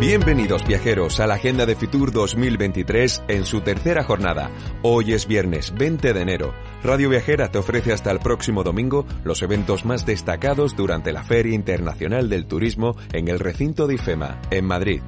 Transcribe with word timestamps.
Bienvenidos 0.00 0.66
viajeros 0.66 1.20
a 1.20 1.26
la 1.26 1.34
Agenda 1.34 1.66
de 1.66 1.76
Fitur 1.76 2.10
2023 2.10 3.24
en 3.28 3.44
su 3.44 3.60
tercera 3.60 4.02
jornada. 4.02 4.50
Hoy 4.80 5.12
es 5.12 5.26
viernes 5.26 5.74
20 5.76 6.14
de 6.14 6.22
enero. 6.22 6.54
Radio 6.82 7.10
Viajera 7.10 7.50
te 7.50 7.58
ofrece 7.58 7.92
hasta 7.92 8.10
el 8.10 8.18
próximo 8.18 8.64
domingo 8.64 9.04
los 9.24 9.42
eventos 9.42 9.84
más 9.84 10.06
destacados 10.06 10.74
durante 10.74 11.12
la 11.12 11.22
Feria 11.22 11.54
Internacional 11.54 12.30
del 12.30 12.46
Turismo 12.46 12.96
en 13.12 13.28
el 13.28 13.38
recinto 13.38 13.86
de 13.86 13.96
IFEMA, 13.96 14.40
en 14.50 14.64
Madrid. 14.64 15.02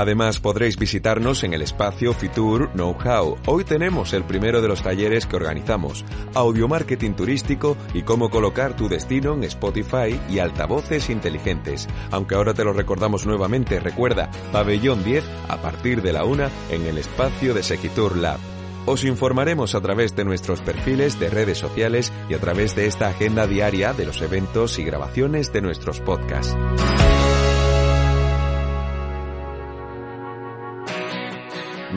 Además 0.00 0.40
podréis 0.40 0.78
visitarnos 0.78 1.44
en 1.44 1.52
el 1.52 1.60
espacio 1.60 2.14
Fitur 2.14 2.70
Know-how. 2.72 3.36
Hoy 3.44 3.64
tenemos 3.64 4.14
el 4.14 4.24
primero 4.24 4.62
de 4.62 4.68
los 4.68 4.82
talleres 4.82 5.26
que 5.26 5.36
organizamos, 5.36 6.06
audio 6.32 6.68
marketing 6.68 7.10
turístico 7.10 7.76
y 7.92 8.00
cómo 8.00 8.30
colocar 8.30 8.74
tu 8.74 8.88
destino 8.88 9.34
en 9.34 9.44
Spotify 9.44 10.18
y 10.30 10.38
altavoces 10.38 11.10
inteligentes. 11.10 11.86
Aunque 12.12 12.34
ahora 12.34 12.54
te 12.54 12.64
lo 12.64 12.72
recordamos 12.72 13.26
nuevamente, 13.26 13.78
recuerda, 13.78 14.30
pabellón 14.52 15.04
10 15.04 15.22
a 15.48 15.60
partir 15.60 16.00
de 16.00 16.14
la 16.14 16.24
una 16.24 16.48
en 16.70 16.86
el 16.86 16.96
espacio 16.96 17.52
de 17.52 17.62
Segitur 17.62 18.16
Lab. 18.16 18.40
Os 18.86 19.04
informaremos 19.04 19.74
a 19.74 19.82
través 19.82 20.16
de 20.16 20.24
nuestros 20.24 20.62
perfiles 20.62 21.20
de 21.20 21.28
redes 21.28 21.58
sociales 21.58 22.10
y 22.30 22.32
a 22.32 22.40
través 22.40 22.74
de 22.74 22.86
esta 22.86 23.08
agenda 23.08 23.46
diaria 23.46 23.92
de 23.92 24.06
los 24.06 24.22
eventos 24.22 24.78
y 24.78 24.82
grabaciones 24.82 25.52
de 25.52 25.60
nuestros 25.60 26.00
podcasts. 26.00 26.56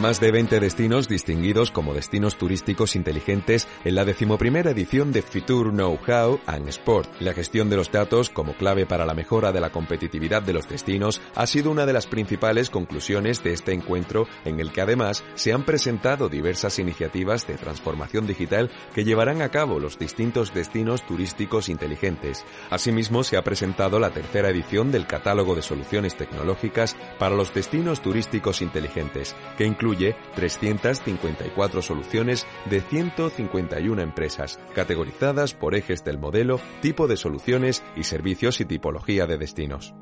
Más 0.03 0.19
de 0.19 0.31
20 0.31 0.59
destinos 0.59 1.07
distinguidos 1.07 1.71
como 1.71 1.93
destinos 1.93 2.35
turísticos 2.37 2.97
inteligentes 2.97 3.69
en 3.85 3.95
la 3.95 4.03
decimoprimera 4.03 4.71
edición 4.71 5.13
de 5.13 5.21
Fitur 5.21 5.71
Know-how 5.71 6.41
and 6.45 6.67
Sport. 6.67 7.09
La 7.21 7.31
gestión 7.31 7.69
de 7.69 7.77
los 7.77 7.89
datos 7.89 8.29
como 8.29 8.53
clave 8.57 8.85
para 8.85 9.05
la 9.05 9.13
mejora 9.13 9.53
de 9.53 9.61
la 9.61 9.69
competitividad 9.69 10.41
de 10.41 10.51
los 10.51 10.67
destinos 10.67 11.21
ha 11.35 11.47
sido 11.47 11.71
una 11.71 11.85
de 11.85 11.93
las 11.93 12.05
principales 12.05 12.69
conclusiones 12.69 13.43
de 13.43 13.53
este 13.53 13.71
encuentro 13.71 14.27
en 14.43 14.59
el 14.59 14.73
que 14.73 14.81
además 14.81 15.23
se 15.35 15.53
han 15.53 15.63
presentado 15.63 16.27
diversas 16.27 16.79
iniciativas 16.79 17.47
de 17.47 17.55
transformación 17.55 18.27
digital 18.27 18.71
que 18.93 19.05
llevarán 19.05 19.41
a 19.41 19.51
cabo 19.51 19.79
los 19.79 19.97
distintos 19.97 20.53
destinos 20.53 21.07
turísticos 21.07 21.69
inteligentes. 21.69 22.43
Asimismo, 22.69 23.23
se 23.23 23.37
ha 23.37 23.43
presentado 23.45 24.01
la 24.01 24.09
tercera 24.09 24.49
edición 24.49 24.91
del 24.91 25.07
catálogo 25.07 25.55
de 25.55 25.61
soluciones 25.61 26.17
tecnológicas 26.17 26.97
para 27.19 27.37
los 27.37 27.53
destinos 27.53 28.01
turísticos 28.01 28.61
inteligentes, 28.61 29.33
que 29.57 29.63
incluye 29.63 29.92
incluye 29.93 30.15
354 30.35 31.81
soluciones 31.81 32.45
de 32.69 32.81
151 32.81 34.01
empresas, 34.01 34.59
categorizadas 34.73 35.53
por 35.53 35.75
ejes 35.75 36.03
del 36.03 36.17
modelo, 36.17 36.59
tipo 36.81 37.07
de 37.07 37.17
soluciones 37.17 37.83
y 37.95 38.03
servicios 38.03 38.59
y 38.59 38.65
tipología 38.65 39.25
de 39.25 39.37
destinos. 39.37 39.93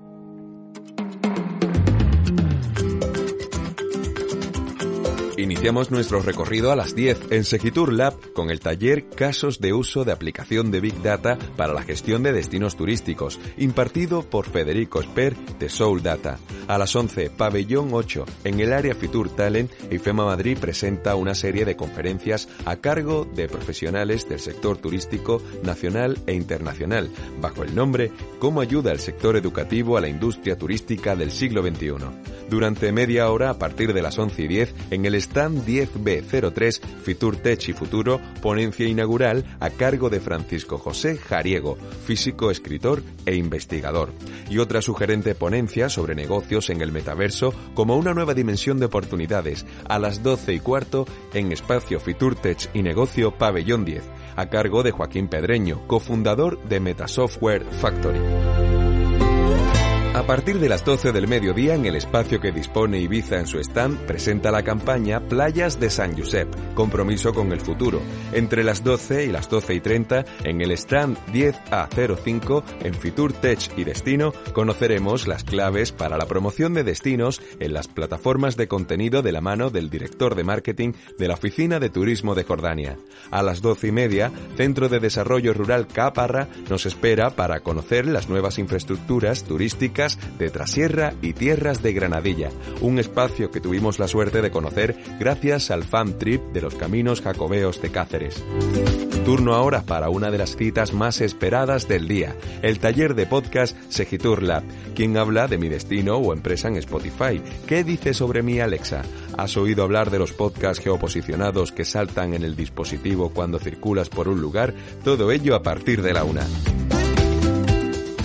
Iniciamos 5.38 5.90
nuestro 5.90 6.22
recorrido 6.22 6.72
a 6.72 6.76
las 6.76 6.94
10 6.94 7.32
en 7.32 7.44
Segitur 7.46 7.92
Lab 7.92 8.14
con 8.34 8.52
el 8.52 8.60
taller 8.60 9.10
Casos 9.10 9.60
de 9.60 9.74
uso 9.74 10.06
de 10.06 10.12
aplicación 10.12 10.70
de 10.70 10.82
Big 10.82 11.02
Data 11.02 11.36
para 11.58 11.74
la 11.74 11.82
gestión 11.82 12.22
de 12.22 12.32
destinos 12.32 12.76
turísticos, 12.76 13.40
impartido 13.58 14.22
por 14.22 14.48
Federico 14.48 15.02
Esper 15.02 15.36
de 15.58 15.68
Soul 15.68 16.04
Data. 16.04 16.38
A 16.72 16.78
las 16.78 16.96
11, 16.96 17.32
Pabellón 17.32 17.90
8, 17.92 18.26
en 18.46 18.62
el 18.62 18.72
área 18.72 18.96
Fitur 18.96 19.28
Talent, 19.36 19.70
IFEMA 19.92 20.24
Madrid 20.24 20.58
presenta 20.58 21.16
una 21.16 21.36
serie 21.36 21.66
de 21.66 21.76
conferencias 21.76 22.48
a 22.64 22.78
cargo 22.78 23.26
de 23.26 23.50
profesionales 23.50 24.30
del 24.30 24.40
sector 24.40 24.78
turístico 24.78 25.42
nacional 25.64 26.18
e 26.28 26.34
internacional, 26.34 27.12
bajo 27.42 27.64
el 27.64 27.76
nombre 27.76 28.14
Cómo 28.40 28.62
ayuda 28.62 28.94
el 28.94 29.00
sector 29.00 29.36
educativo 29.36 29.98
a 29.98 30.02
la 30.02 30.08
industria 30.08 30.58
turística 30.58 31.14
del 31.14 31.32
siglo 31.32 31.62
XXI. 31.62 31.96
Durante 32.50 32.94
media 32.94 33.30
hora, 33.30 33.50
a 33.50 33.60
partir 33.60 33.94
de 33.94 34.02
las 34.02 34.18
11 34.18 34.42
y 34.42 34.48
10, 34.48 34.76
en 34.92 35.06
el 35.06 35.16
stand 35.16 35.66
10B03 35.66 36.82
Fitur 37.04 37.36
Tech 37.36 37.68
y 37.68 37.74
Futuro, 37.74 38.22
ponencia 38.42 38.88
inaugural 38.88 39.44
a 39.60 39.72
cargo 39.72 40.10
de 40.10 40.22
Francisco 40.22 40.78
José 40.78 41.18
Jariego, 41.18 41.78
físico, 42.06 42.50
escritor 42.50 43.04
e 43.26 43.36
investigador, 43.36 44.14
y 44.50 44.60
otra 44.60 44.82
sugerente 44.82 45.36
ponencia 45.36 45.90
sobre 45.90 46.16
negocios 46.16 46.61
en 46.70 46.82
el 46.82 46.92
metaverso 46.92 47.54
como 47.74 47.96
una 47.98 48.14
nueva 48.14 48.34
dimensión 48.34 48.80
de 48.80 48.86
oportunidades 48.86 49.66
a 49.88 50.00
las 50.00 50.22
12 50.24 50.54
y 50.54 50.60
cuarto 50.60 51.06
en 51.34 51.52
Espacio 51.52 52.00
Fitur 52.00 52.36
Tech 52.36 52.70
y 52.74 52.84
Negocio 52.84 53.32
Pabellón 53.32 53.86
10, 53.86 54.04
a 54.36 54.46
cargo 54.48 54.84
de 54.84 54.92
Joaquín 54.92 55.28
Pedreño, 55.28 55.88
cofundador 55.88 56.62
de 56.64 56.80
Metasoftware 56.80 57.66
Factory. 57.66 58.51
A 60.22 60.28
partir 60.28 60.60
de 60.60 60.70
las 60.70 60.86
12 60.86 61.14
del 61.14 61.28
mediodía, 61.28 61.74
en 61.74 61.88
el 61.88 61.96
espacio 61.96 62.40
que 62.40 62.52
dispone 62.52 63.00
Ibiza 63.00 63.40
en 63.40 63.48
su 63.48 63.58
stand, 63.58 64.06
presenta 64.06 64.52
la 64.52 64.62
campaña 64.62 65.20
Playas 65.20 65.80
de 65.80 65.90
San 65.90 66.16
Josep, 66.16 66.48
compromiso 66.76 67.34
con 67.34 67.52
el 67.52 67.60
futuro. 67.60 68.00
Entre 68.32 68.64
las 68.64 68.84
12 68.84 69.26
y 69.26 69.32
las 69.32 69.50
12 69.50 69.74
y 69.74 69.80
30, 69.82 70.26
en 70.44 70.62
el 70.62 70.74
stand 70.74 71.18
10A05, 71.34 72.64
en 72.84 72.94
Fitur 72.94 73.34
Tech 73.34 73.72
y 73.76 73.84
Destino, 73.84 74.32
conoceremos 74.54 75.28
las 75.28 75.44
claves 75.44 75.92
para 75.92 76.18
la 76.18 76.28
promoción 76.28 76.76
de 76.76 76.84
destinos 76.84 77.42
en 77.60 77.74
las 77.74 77.88
plataformas 77.88 78.56
de 78.58 78.68
contenido 78.68 79.24
de 79.24 79.32
la 79.32 79.42
mano 79.42 79.72
del 79.72 79.90
director 79.90 80.36
de 80.36 80.44
marketing 80.44 80.94
de 81.18 81.28
la 81.30 81.34
Oficina 81.34 81.80
de 81.80 81.90
Turismo 81.90 82.36
de 82.36 82.44
Jordania. 82.44 82.96
A 83.32 83.42
las 83.42 83.64
12 83.64 83.88
y 83.88 83.92
media, 83.92 84.32
Centro 84.56 84.88
de 84.88 85.00
Desarrollo 85.00 85.56
Rural 85.56 85.88
Caparra 85.88 86.48
nos 86.70 86.86
espera 86.86 87.32
para 87.32 87.62
conocer 87.62 88.06
las 88.06 88.30
nuevas 88.30 88.60
infraestructuras 88.60 89.46
turísticas 89.46 90.11
de 90.38 90.50
Trasierra 90.50 91.14
y 91.22 91.34
Tierras 91.34 91.82
de 91.82 91.94
Granadilla, 91.94 92.50
un 92.82 93.00
espacio 93.00 93.52
que 93.52 93.62
tuvimos 93.62 94.00
la 94.00 94.08
suerte 94.08 94.42
de 94.42 94.52
conocer 94.52 94.96
gracias 95.20 95.72
al 95.72 95.84
fan 95.84 96.18
trip 96.18 96.42
de 96.54 96.62
los 96.62 96.76
caminos 96.76 97.22
jacobeos 97.22 97.82
de 97.82 97.92
Cáceres. 97.92 98.44
Turno 99.26 99.54
ahora 99.54 99.84
para 99.84 100.10
una 100.10 100.32
de 100.32 100.40
las 100.40 100.56
citas 100.56 100.94
más 100.94 101.22
esperadas 101.22 101.88
del 101.88 102.08
día, 102.08 102.36
el 102.64 102.80
taller 102.80 103.14
de 103.14 103.28
podcast 103.28 103.78
Segitur 103.90 104.42
Lab, 104.42 104.64
quien 104.96 105.16
habla 105.16 105.48
de 105.48 105.60
mi 105.60 105.70
destino 105.70 106.18
o 106.18 106.34
empresa 106.34 106.70
en 106.70 106.78
Spotify. 106.78 107.40
¿Qué 107.68 107.84
dice 107.84 108.16
sobre 108.16 108.42
mí 108.42 108.60
Alexa? 108.60 109.04
¿Has 109.38 109.58
oído 109.58 109.84
hablar 109.84 110.10
de 110.10 110.20
los 110.20 110.34
podcasts 110.34 110.84
geoposicionados 110.84 111.72
que 111.72 111.86
saltan 111.86 112.34
en 112.34 112.44
el 112.44 112.56
dispositivo 112.56 113.30
cuando 113.30 113.60
circulas 113.60 114.10
por 114.10 114.28
un 114.28 114.42
lugar? 114.42 114.74
Todo 115.04 115.32
ello 115.32 115.56
a 115.56 115.62
partir 115.62 116.02
de 116.02 116.14
la 116.14 116.24
una 116.24 116.46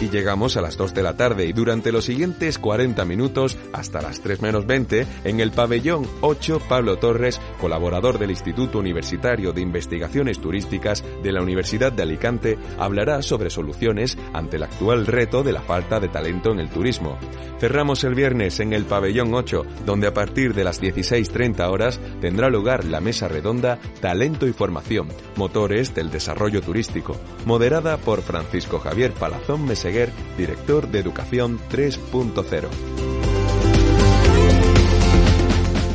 llegamos 0.08 0.56
a 0.56 0.60
las 0.60 0.76
2 0.76 0.94
de 0.94 1.02
la 1.02 1.16
tarde 1.16 1.46
y 1.46 1.52
durante 1.52 1.92
los 1.92 2.04
siguientes 2.04 2.58
40 2.58 3.04
minutos 3.04 3.56
hasta 3.72 4.02
las 4.02 4.20
3 4.20 4.42
menos 4.42 4.66
20 4.66 5.06
en 5.24 5.40
el 5.40 5.50
pabellón 5.50 6.06
8 6.20 6.60
Pablo 6.68 6.98
Torres, 6.98 7.40
colaborador 7.60 8.18
del 8.18 8.30
Instituto 8.30 8.78
Universitario 8.78 9.52
de 9.52 9.60
Investigaciones 9.60 10.40
Turísticas 10.40 11.04
de 11.22 11.32
la 11.32 11.42
Universidad 11.42 11.92
de 11.92 12.02
Alicante, 12.02 12.58
hablará 12.78 13.22
sobre 13.22 13.50
soluciones 13.50 14.16
ante 14.32 14.56
el 14.56 14.64
actual 14.64 15.06
reto 15.06 15.42
de 15.42 15.52
la 15.52 15.62
falta 15.62 16.00
de 16.00 16.08
talento 16.08 16.52
en 16.52 16.60
el 16.60 16.70
turismo. 16.70 17.18
Cerramos 17.58 18.04
el 18.04 18.14
viernes 18.14 18.60
en 18.60 18.72
el 18.72 18.84
pabellón 18.84 19.32
8, 19.32 19.64
donde 19.86 20.06
a 20.06 20.14
partir 20.14 20.54
de 20.54 20.64
las 20.64 20.80
16.30 20.82 21.68
horas 21.70 22.00
tendrá 22.20 22.50
lugar 22.50 22.84
la 22.84 23.00
mesa 23.00 23.28
redonda 23.28 23.78
Talento 24.00 24.46
y 24.46 24.52
Formación, 24.52 25.08
Motores 25.36 25.94
del 25.94 26.10
Desarrollo 26.10 26.60
Turístico, 26.60 27.16
moderada 27.44 27.96
por 27.96 28.22
Francisco 28.22 28.78
Javier 28.78 29.12
Palazón 29.12 29.64
Meseguer, 29.64 29.95
director 30.36 30.88
de 30.88 30.98
Educación 30.98 31.58
3.0. 31.70 32.68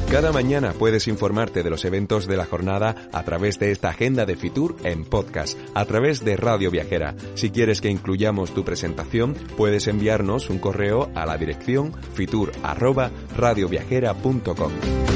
Cada 0.10 0.32
mañana 0.34 0.74
puedes 0.74 1.08
informarte 1.08 1.62
de 1.64 1.70
los 1.70 1.86
eventos 1.86 2.28
de 2.28 2.36
la 2.36 2.44
jornada 2.46 3.08
a 3.14 3.24
través 3.24 3.60
de 3.60 3.72
esta 3.72 3.88
agenda 3.90 4.26
de 4.26 4.36
Fitur 4.36 4.76
en 4.84 5.06
podcast, 5.06 5.58
a 5.74 5.86
través 5.86 6.26
de 6.26 6.36
Radio 6.36 6.70
Viajera. 6.70 7.16
Si 7.36 7.50
quieres 7.50 7.80
que 7.80 7.90
incluyamos 7.90 8.54
tu 8.54 8.66
presentación, 8.66 9.36
puedes 9.56 9.88
enviarnos 9.88 10.50
un 10.50 10.60
correo 10.60 11.10
a 11.16 11.26
la 11.26 11.38
dirección 11.38 11.94
fitur@radioviajera.com. 12.14 15.11